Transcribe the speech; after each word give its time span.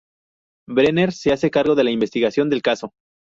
Brenner 0.67 1.11
se 1.11 1.31
hace 1.31 1.51
cargo 1.51 1.75
de 1.75 1.83
la 1.83 1.91
investigación 1.91 2.49
del 2.49 2.63
caso. 2.63 2.91